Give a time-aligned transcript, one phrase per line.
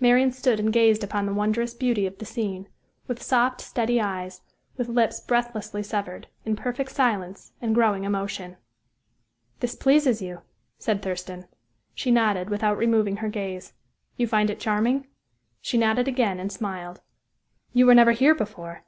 [0.00, 2.66] Marian stood and gazed upon the wondrous beauty of the scene
[3.06, 4.40] with soft, steady eyes,
[4.78, 8.56] with lips breathlessly severed, in perfect silence and growing emotion.
[9.60, 10.40] "This pleases you,"
[10.78, 11.44] said Thurston.
[11.94, 13.74] She nodded, without removing her gaze.
[14.16, 15.08] "You find it charming?"
[15.60, 17.02] She nodded again, and smiled.
[17.74, 18.82] "You were never here before?"